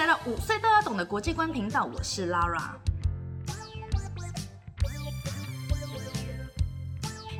[0.00, 2.70] 来到五岁都要懂的国际观频道，我是 Lara。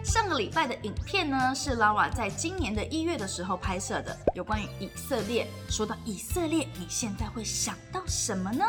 [0.05, 5.49] 上个礼拜的影片呢，是 Lara 在今年的一月的时候拍摄的，有关于以色列。
[5.71, 8.63] 说到以色列，你现在会想到什么呢？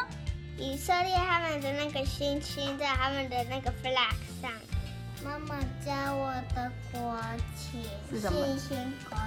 [0.58, 4.50] 以色列他们的那个星星在他们的那个 flag 上。
[5.22, 7.22] 妈妈教我的国
[7.58, 9.18] 旗是什么星星国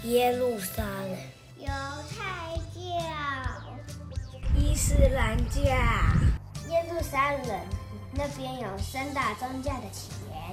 [0.00, 1.18] 旗，耶路撒冷、
[1.58, 1.66] 犹
[2.16, 3.53] 太教。
[4.74, 5.62] 伊斯兰教。
[6.68, 7.60] 耶路撒冷
[8.10, 10.52] 那边有三大宗教的起源，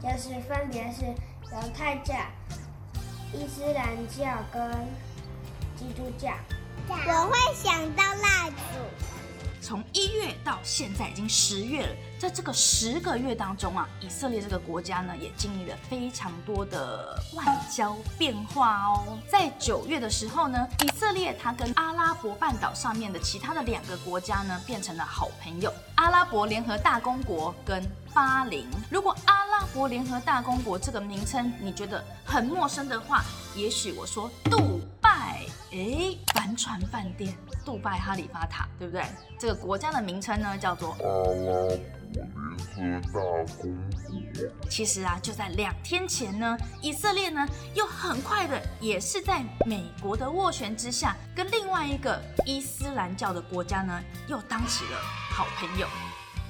[0.00, 2.14] 就是分别是犹太教、
[3.32, 4.70] 伊斯兰教跟
[5.74, 6.30] 基督教。
[6.88, 9.07] 我会想到蜡烛。
[9.68, 19.18] 从一月到现在已经十月了，在这个十个月当中啊，以色列这个国家呢也经历了非常多的外交变化哦。
[19.30, 28.66] 在九月的时候呢，以色列它跟阿拉伯半岛上面的其他的两个国家呢变成了好朋友，阿拉伯联合大公国跟巴林。
[28.90, 33.22] 如果阿拉伯联合大公国这个名称你觉得很陌生的话，
[33.54, 34.56] 也许我说杜
[35.70, 37.34] 拜，诶，帆船饭店。
[37.64, 39.04] 杜拜哈利法塔，对不对？
[39.38, 41.76] 这个国家的名称呢叫做阿拉
[42.14, 43.74] 伯联合大公
[44.32, 44.70] 国。
[44.70, 54.98] 其实啊，就在两天前呢，以色列呢又很快的，也是在美国的斡旋之下，跟另外一个伊斯兰教的国家呢又当起了
[55.30, 55.86] 好朋友。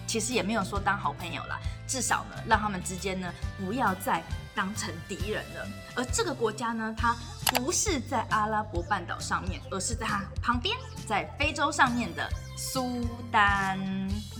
[0.08, 5.68] 其实也没有说当好朋友啦，至少呢让他们之间呢不要再当成敌人了。
[5.94, 7.14] 而这个国家呢，它
[7.54, 13.78] 不是在阿拉伯半岛上面，而是在它旁边，在非洲上面的苏丹。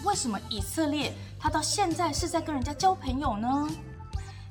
[0.04, 3.68] 为什么以色列它到现在是在跟人家交朋友呢？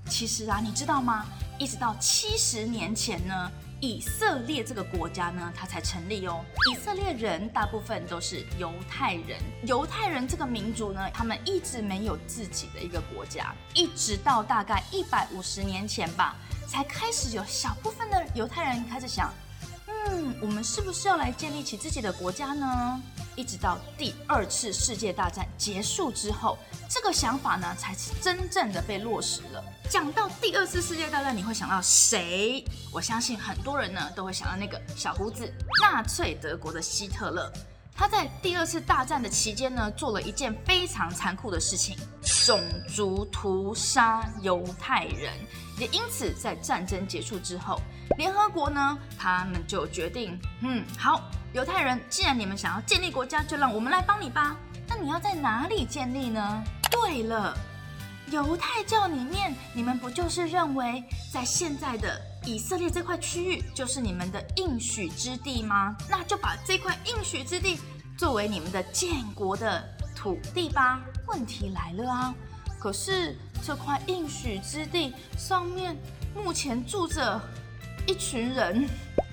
[0.07, 1.25] 其实啊，你知道吗？
[1.57, 6.43] 一直到七十年前呢，以色列这个国家呢，它才成立哦。
[6.71, 16.35] 以色列人大部分都是犹太人，犹太人这个民族呢，他们一直没有自己的一个国家，一直到大概一百五十年前吧，
[16.67, 19.31] 才开始有小部分的犹太人开始想，
[20.09, 23.01] 嗯，我们是不是要来建立起自己的国家呢？
[23.35, 26.57] 一直到第二次世界大战结束之后，
[26.89, 29.63] 这个想法呢，才是真正的被落实了。
[29.89, 32.63] 讲到第二次世界大战，你会想到谁？
[32.91, 35.51] 我相信很多人呢都会想到那个小胡子，
[35.81, 37.51] 纳粹德国的希特勒。
[37.93, 41.97] 他在第二次大战的期间呢，做了一件非常残酷的事情，
[42.45, 45.33] 种族屠杀犹太人。
[45.79, 47.79] 也因此，在战争结束之后，
[48.17, 54.55] 联合国呢，他们就决定，嗯，好，犹太人，既然你们想要建立国家，就让我们来帮你吧。
[54.87, 56.63] 那你要在哪里建立呢？
[56.89, 57.55] 对了，
[58.31, 65.95] 犹太教里面，你们不就是认为在现在的以色列这块区域就是你们的应许之地吗？
[66.09, 67.79] 那就把这块应许之地
[68.17, 69.83] 作为你们的建国的
[70.15, 71.01] 土地吧。
[71.27, 72.33] 问题来了啊！
[72.79, 75.97] 可是这块应许之地上面
[76.33, 77.41] 目前住着
[78.05, 78.87] 一群人，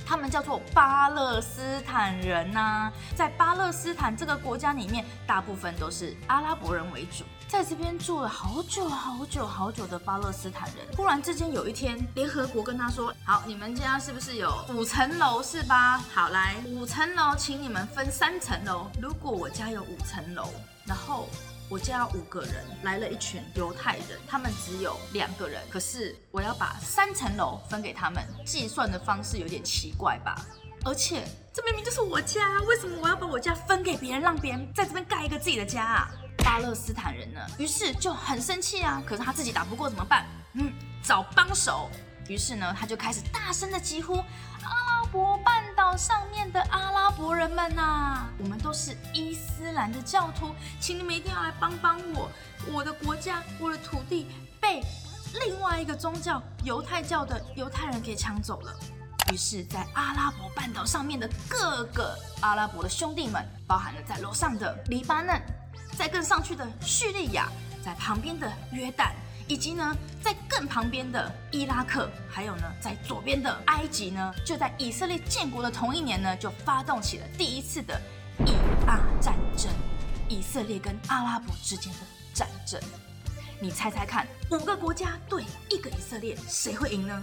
[0.06, 15.98] 他们叫做巴勒斯坦人呐、在巴勒斯坦这个国家里面，大部分都是阿拉伯人为主，在这边住了好久好久好久的巴勒斯坦人，忽然之间有一天，联合国跟他说：“好，你们家是不是有五层楼是吧？
[16.12, 18.90] 好，来五层楼，请你们分三层楼。
[19.00, 20.48] 如果我家有五层楼，
[20.86, 21.28] 然后。”
[21.68, 30.44] 我家五个人，来了一群犹太人，他们只有两个人，可是我要把三层楼分给他们，计算的方式有点奇怪吧？
[30.84, 36.10] 而且这明明就是我家，为什么我要把我家分给别人，让别人在这边盖一个自己的家啊？
[36.44, 40.26] 巴勒斯坦人呢，于是就很生气啊，可是他自己打不过怎么办？
[40.52, 40.70] 嗯，
[41.02, 41.90] 找帮手。
[42.28, 44.14] 于是呢，他就开始大声的疾呼：
[44.62, 52.28] 阿拉伯半上面的阿拉伯人们呐、我们都是伊斯兰的教徒，请你们一定要来帮帮我，
[52.72, 54.26] 我的国家、我的土地
[54.60, 54.82] 被
[55.46, 58.74] 另外一个宗教犹太教的犹太人给抢走了。
[59.32, 65.40] 于是，在阿拉伯半岛上面的各个阿拉伯的兄弟们，包含了在楼上的黎巴嫩，
[65.96, 67.48] 在更上去的叙利亚，
[67.84, 69.12] 在旁边的约旦，
[69.46, 78.00] 以及呢，在更旁边的伊拉克，还有呢，在左边的埃及呢，就在以色列建国的同一年呢，就发动起了第一次的
[78.46, 78.52] 以
[78.86, 79.70] 阿战争，
[80.28, 81.98] 以色列跟阿拉伯之间的
[82.32, 82.80] 战争。
[83.60, 87.22] 你猜猜看，五个国家对一个以色列，谁会赢呢？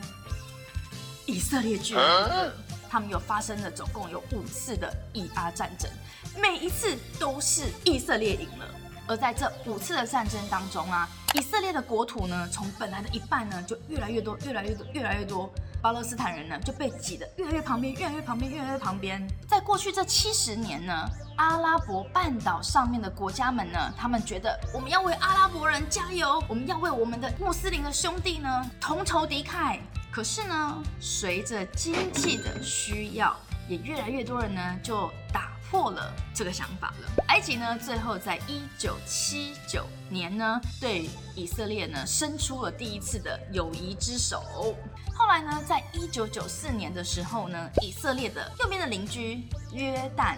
[1.26, 2.52] 以色列居然。
[2.90, 5.90] 他们有发生了总共有五次的以阿战争，
[6.36, 8.68] 每一次都是以色列赢了。
[9.12, 19.22] 而在这五次的战争当中啊，以色列的国土呢，从本来的一半呢，就越来越多，越来越多，越来越多，巴勒斯坦人呢就被挤得越来越旁边，越来越旁边，越来越旁边。
[19.50, 20.94] 在过去这七十年呢，
[21.36, 29.78] 阿拉伯半岛上面的国家们呢，他们觉得我们要为阿拉伯人加油，我们要为我们的穆斯林的兄弟呢同仇敌忾。
[30.10, 33.36] 可是呢，随着经济的需要，
[33.68, 37.24] 也越来越多人呢就打破了这个想法了。
[37.30, 44.76] 埃及呢，最后在一九七九年呢，对以色列呢伸出了第一次的友谊之手。
[45.16, 50.36] 后来呢，在一九九四年的时候呢，以色列的右边的邻居约旦，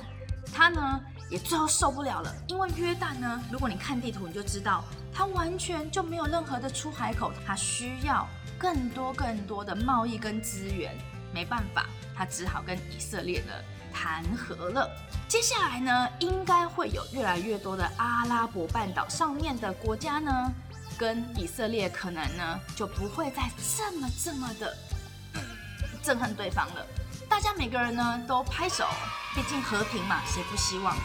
[0.53, 1.01] 他呢
[1.31, 8.27] 也最后受不了了，因为约旦呢，如果你看地图，你就知道它完全就没有任何的出海口，它需要
[8.59, 10.95] 更多更多的贸易跟资源，
[11.33, 13.53] 没办法，他只好跟以色列呢
[13.93, 14.89] 谈和了。
[15.27, 20.51] 接下来呢，应该会有越来越多的阿拉伯半岛上面的国家呢，
[20.97, 24.75] 跟以色列可能呢就不会再这么这么的
[26.03, 26.85] 憎恨对方了。
[27.29, 28.85] 大家每个人呢都拍手，
[29.33, 30.95] 毕竟和平嘛，谁不希望？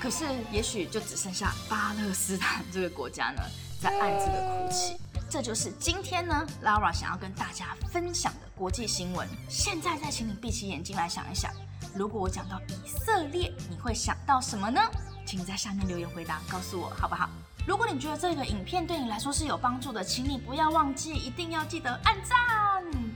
[0.00, 3.42] 可是也许就只剩下巴勒斯坦这个国家呢，
[3.80, 4.96] 在暗自的哭泣。
[5.28, 9.28] 这就是今天呢，Lara 想要跟大家分享的国际新闻。
[9.48, 11.52] 现在再请你闭起眼睛来想一想，
[11.96, 14.80] 如果我讲到以色列，你会想到什么呢？
[15.24, 17.28] 请在下面留言回答，告诉我好不好？
[17.66, 22.36] 如果你觉得这个影片对你来说是有帮助的，请你不要忘记，一定要记得按赞、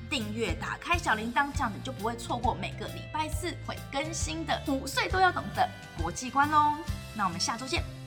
[0.08, 5.68] 订阅、打开小铃铛，这样你就不会错过每个礼拜四会更新的五岁都要懂的
[6.00, 6.74] 国际观喽。
[7.14, 7.99] 那我们下周见。